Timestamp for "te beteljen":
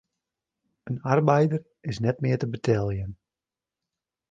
2.39-3.11